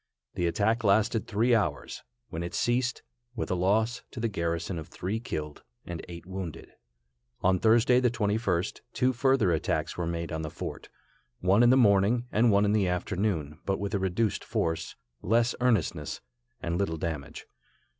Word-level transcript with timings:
The 0.33 0.47
attack 0.47 0.83
lasted 0.83 1.27
three 1.27 1.53
hours, 1.53 2.01
when 2.29 2.41
it 2.41 2.55
ceased, 2.55 3.03
with 3.35 3.51
a 3.51 3.53
loss 3.53 4.01
to 4.09 4.19
the 4.19 4.27
garrison 4.27 4.79
of 4.79 4.87
three 4.87 5.19
killed 5.19 5.61
and 5.85 6.03
eight 6.09 6.25
wounded. 6.25 6.71
On 7.41 7.59
Thursday, 7.59 7.99
the 7.99 8.09
21st, 8.09 8.79
two 8.93 9.13
further 9.13 9.51
attacks 9.51 9.97
were 9.99 10.07
made 10.07 10.31
on 10.31 10.41
the 10.41 10.49
fort, 10.49 10.89
one 11.39 11.61
in 11.61 11.69
the 11.69 11.77
morning 11.77 12.25
and 12.31 12.49
one 12.49 12.65
in 12.65 12.71
the 12.73 12.87
afternoon, 12.87 13.59
but 13.63 13.77
with 13.79 13.93
a 13.93 13.99
reduced 13.99 14.43
force, 14.43 14.95
less 15.21 15.53
earnestness, 15.61 16.19
and 16.63 16.79
little 16.79 16.97
damage. 16.97 17.45